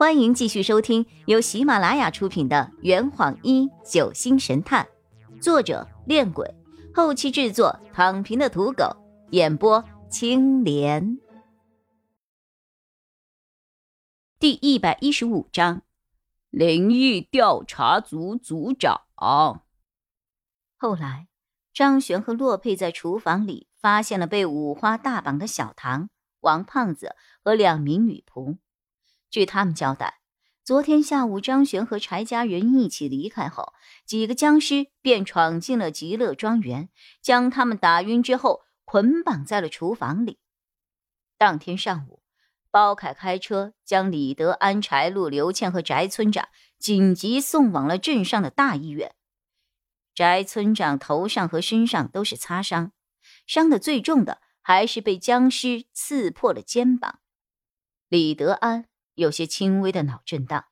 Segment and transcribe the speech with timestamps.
[0.00, 4.88] 欢迎继续收听由喜马拉雅出品的《圆谎一九星神探》，
[5.42, 6.54] 作者：恋鬼，
[6.94, 8.96] 后期制作：躺平的土狗，
[9.32, 11.18] 演播：青莲。
[14.38, 15.82] 第一百一十五章，
[16.48, 19.02] 灵异调查组组长。
[20.78, 21.28] 后来，
[21.74, 26.08] 张璇和洛佩在厨房里发现了被五花大绑的小唐、
[26.40, 27.14] 王胖子
[27.44, 28.56] 和两名女仆。
[29.30, 30.20] 据他们交代，
[30.64, 33.72] 昨天下午张璇和柴家人一起离开后，
[34.04, 36.88] 几个僵尸便闯进了极乐庄园，
[37.22, 40.38] 将他们打晕之后捆绑在了厨房里。
[41.38, 42.22] 当天上午，
[42.70, 49.14] 包凯开车将李德安、柴路、刘倩和翟村长紧急送往了镇上的大医院。
[50.14, 52.92] 翟村长头上和身上都是擦伤，
[53.46, 57.20] 伤的最重的还是被僵尸刺破了肩膀。
[58.08, 58.89] 李德安。
[59.20, 60.64] 有些轻微的脑震荡，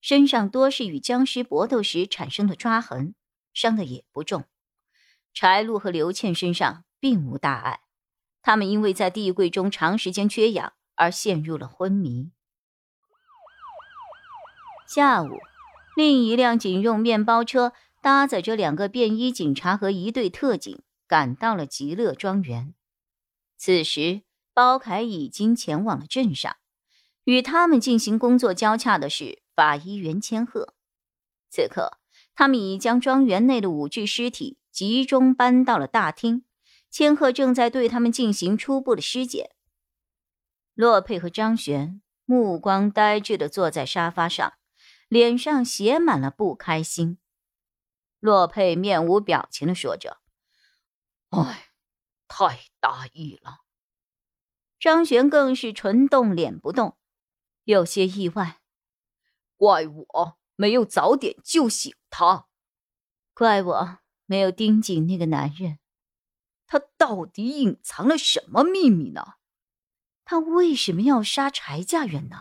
[0.00, 3.14] 身上多是与僵尸搏斗时产生的抓痕，
[3.52, 4.44] 伤的也不重。
[5.34, 7.80] 柴路和刘倩身上并无大碍，
[8.40, 12.30] 他们因为在地柜中长时间缺氧而陷入了昏迷。
[14.88, 15.38] 下午，
[15.94, 22.72] 另一辆警用面包车搭载着两个便衣警察和一队特警赶到了极乐庄园。
[23.58, 24.22] 此时，
[24.54, 26.56] 包凯已经前往了镇上。
[27.24, 30.74] 与他们进行工作交洽的是法医袁千鹤。
[31.50, 31.98] 此刻，
[32.34, 36.44] 他们已将庄园内的五具尸体集中搬到了大厅，
[36.90, 39.50] 千鹤正在对他们进行初步的尸检。
[40.74, 44.54] 洛佩和张璇目光呆滞的坐在沙发上，
[45.08, 47.18] 脸上写满了不开心。
[48.18, 50.22] 洛佩面无表情的说着
[51.30, 51.66] ：“哎，
[52.26, 53.58] 太大意了。”
[54.80, 56.96] 张璇更是唇动脸不动。
[57.64, 58.60] 有些意外，
[59.56, 62.46] 怪我没有早点救醒他，
[63.34, 65.78] 怪我没有盯紧那个男人。
[66.66, 69.34] 他到底隐藏了什么秘密呢？
[70.24, 72.36] 他为什么要杀柴家人呢？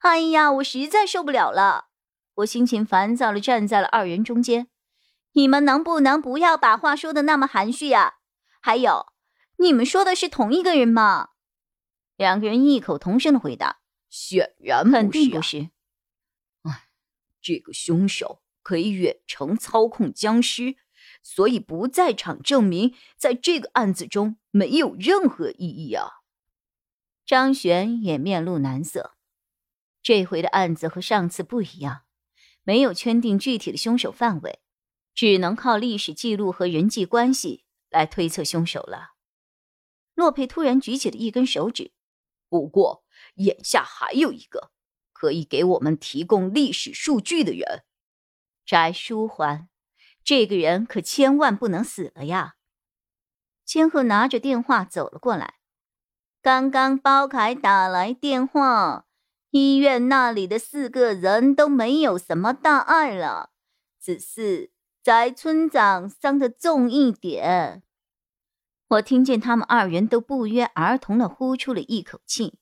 [0.00, 1.88] 哎呀，我实在受不了了！
[2.36, 4.68] 我心情烦躁的站在了二人中间。
[5.32, 8.14] 你们能不能不要把话说的那么含蓄呀？
[8.60, 9.12] 还有，
[9.56, 11.30] 你们说的是同一个人吗？
[12.18, 13.78] 两个人异口同声的回答
[14.10, 15.70] ：“显然肯定不是。”
[16.64, 16.88] 哎，
[17.40, 20.76] 这个凶手可以远程操控僵尸，
[21.22, 26.08] 所以不在场证明在这个案子中没有任何意义啊。
[27.24, 29.14] 张璇也面露难色。
[30.02, 32.02] 这回的案子和上次不一样，
[32.64, 34.58] 没有圈定具体的凶手范围，
[35.14, 39.12] 只能靠历史记录和人际关系来推测凶手了。
[40.14, 41.92] 洛佩突然举起了一根手指。
[42.48, 43.04] 不过，
[43.34, 44.70] 眼下还有一个
[45.12, 47.84] 可以给我们提供历史数据的人，
[48.64, 49.68] 翟书桓。
[50.24, 52.56] 这个人可千万不能死了呀！
[53.64, 55.54] 千鹤拿着电话走了过来。
[56.42, 59.06] 刚刚包凯打来电话，
[59.50, 63.50] 医院那里的四个人都没有什么大碍了，
[64.00, 64.70] 只是
[65.02, 67.82] 翟村长伤的重一点。
[68.88, 72.58] 我听见他们二人都不约而同的呼出了一口气。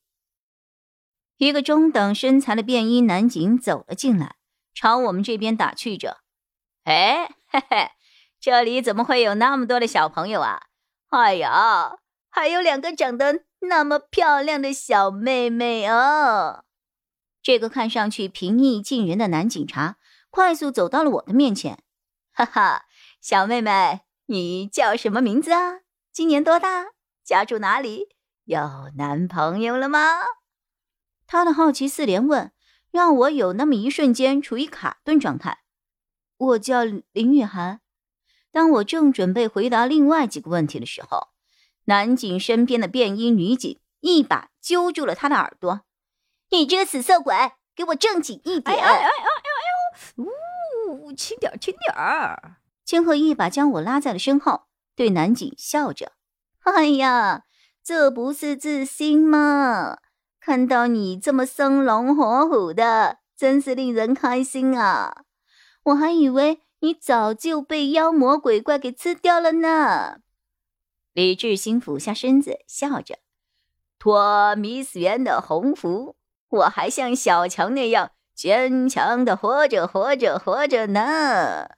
[1.37, 4.37] 一个中等身材的便衣男警走了进来，
[4.75, 6.23] 朝我们这边打趣着
[6.85, 7.91] ：“哎，嘿嘿，
[8.41, 10.63] 这里怎么会有那么多的小朋友啊？
[11.11, 11.99] 哎呀，
[12.29, 16.65] 还有两个长得那么漂亮的小妹妹哦！”
[17.41, 19.99] 这个看上去平易近人的男警察
[20.31, 21.85] 快速走到了我的面前
[22.35, 22.87] ：“哈哈，
[23.21, 25.83] 小妹妹，你叫什么名字啊？”
[26.17, 26.87] 今年多大？
[27.23, 28.09] 家住哪里？
[28.45, 30.21] 有男朋友了吗？
[31.27, 32.53] 他的好奇四连问，
[32.91, 35.59] 让我有那么一瞬间处于卡顿状态。
[36.39, 37.83] 我叫林雨涵。
[38.51, 41.29] 当我正准备回答另外几个问题的时候，
[41.85, 45.83] 男警身边的便衣女警一把揪住了他的耳朵
[46.49, 47.37] ：“你这个死色鬼，
[47.75, 50.25] 给我正经一点！”哎哎哎哎哎呦！
[50.95, 52.57] 呜，轻点轻点儿！
[52.87, 54.63] 千鹤一把将我拉在了身后。
[54.97, 56.13] 对男警笑着
[56.65, 57.45] ：“哎呀，
[57.85, 59.99] 这不是自信吗？
[60.41, 65.23] 看到你这么生龙活虎的，真是令人开心啊！
[65.85, 70.19] 我还以为你早就被妖魔鬼怪给吃掉了呢。”
[71.13, 73.19] 李志新俯下身子，笑着
[73.99, 76.17] ：“托米斯渊的鸿福，
[76.49, 81.69] 我还像小强那样坚强的活着，活着，活着呢。”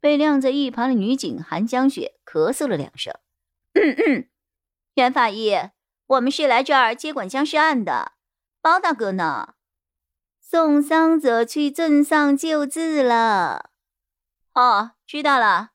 [0.00, 3.14] 被晾在一旁的女警韩江雪咳嗽了两声
[4.94, 5.52] ：“袁法医，
[6.06, 8.12] 我们是来这儿接管僵尸案的。
[8.60, 9.54] 包大哥呢？
[10.40, 13.70] 送伤者去镇上救治了。
[14.54, 15.70] 哦，知道了。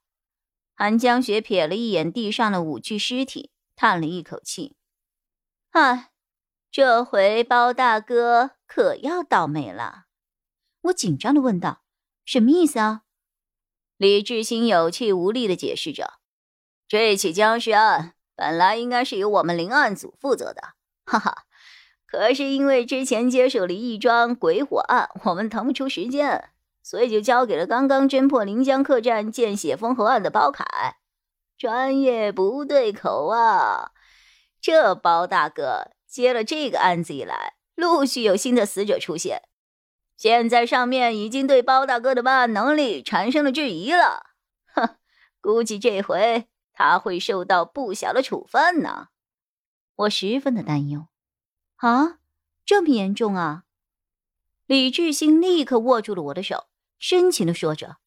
[0.73, 4.75] 韩江雪瞥了一眼地上的五具尸体，叹了一口气
[5.71, 6.11] ：“唉，
[6.71, 10.05] 这回包大哥可要倒霉了。”
[10.81, 11.83] 我紧张的问道
[12.25, 13.03] ：“什么意思啊？”
[14.03, 16.15] 李志新有气无力的解释着
[16.89, 20.61] ：“这起僵尸案本来应该是由我们灵案组负责的，
[21.05, 21.45] 哈哈。”
[22.05, 26.49] 可是因为之前接手了一桩鬼火案，我们腾不出时间，
[26.83, 30.65] 所以就交给了刚刚侦破临江客栈见血封喉案的包凯。
[31.57, 33.91] 专业不对口啊！
[34.59, 39.43] 这包大哥接了这个案子以来，陆续有新的死者出现，
[40.23, 44.27] 现在上面已经对包大哥的办案能力产生了质疑了。
[44.73, 44.95] 哼，
[45.41, 49.09] 估计这回他会受到不小的处分呢。
[49.95, 51.07] 我十分的担忧。
[51.75, 52.19] 啊，
[52.65, 53.63] 这么严重啊！
[54.65, 56.67] 李志兴立刻握住了我的手，
[56.97, 57.97] 深情的说着：“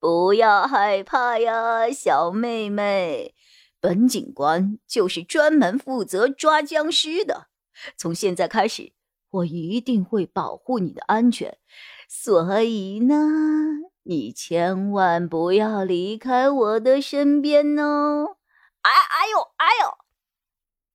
[0.00, 3.34] 不要害怕呀，小妹妹，
[3.78, 7.48] 本警官就是专门负责抓僵尸的。
[7.98, 8.94] 从现在开始，
[9.32, 11.58] 我一定会保护你的安全。
[12.08, 13.16] 所以呢，
[14.04, 18.36] 你千万不要离开我的身边哦！”
[18.82, 19.94] 哎哎呦，哎呦！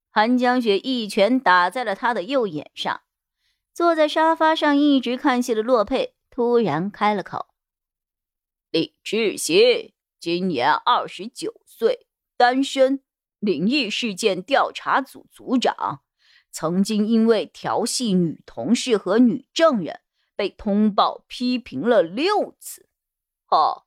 [0.09, 3.01] 韩江雪一拳打在了他的右眼上。
[3.73, 7.45] 坐在沙发上一直看戏的洛佩突然开了口
[8.71, 13.03] ：“李志新，今年二十九岁，单身，
[13.39, 16.01] 灵异事件调查组组长，
[16.59, 19.99] 曾经因为调戏女同事和女证人
[20.35, 22.89] 被通报批评了六次。
[23.47, 23.83] 哦，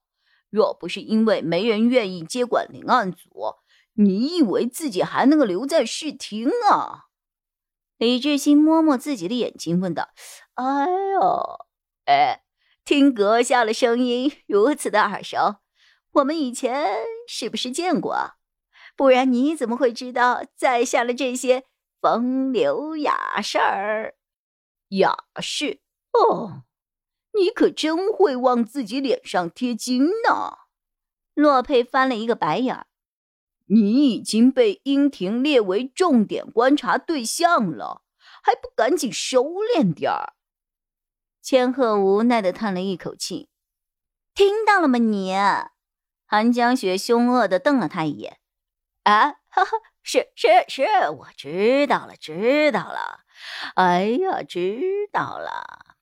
[0.50, 3.56] 若不是因为没人愿意接管灵案组。”
[3.94, 7.06] 你以为自己还能够留在视听啊？
[7.98, 10.10] 李志新摸摸自己的眼睛，问道
[10.54, 11.66] ：“哎呦，
[12.04, 12.44] 哎，
[12.84, 15.56] 听阁下的声音如此的耳熟，
[16.12, 18.34] 我们以前是不是见过？
[18.96, 21.64] 不然你怎么会知道在下的这些
[22.00, 24.14] 风流雅事儿？
[24.88, 25.80] 雅事？
[26.12, 26.64] 哦，
[27.38, 30.58] 你可真会往自己脸上贴金呢！”
[31.34, 32.86] 洛佩翻了一个白眼儿。
[33.66, 38.02] 你已经被英婷列为重点观察对象了，
[38.42, 40.32] 还不赶紧收敛点儿？
[41.40, 43.48] 千鹤无奈的叹了一口气。
[44.34, 44.98] 听到了吗？
[44.98, 45.32] 你，
[46.26, 48.40] 韩江雪凶恶的瞪了他一眼。
[49.04, 49.70] 啊，哈哈，
[50.02, 53.20] 是是是，我知道了，知道了。
[53.74, 55.96] 哎呀，知道了。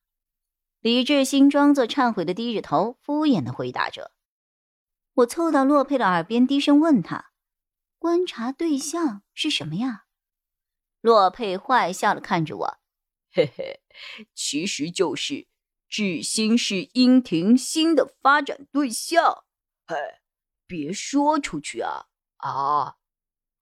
[0.81, 4.13] 李志新装作忏悔的低着头，敷衍的回答着。
[5.15, 7.33] 我凑到洛佩的耳边，低声问他。
[7.99, 10.05] 观察对象是什么呀？
[11.01, 12.79] 洛佩坏笑的看着我，
[13.33, 13.81] 嘿嘿，
[14.35, 15.49] 其实就是
[15.89, 19.45] 志新是殷婷新的发展对象。
[19.87, 19.97] 嘿，
[20.67, 22.07] 别说出去啊！
[22.37, 22.97] 啊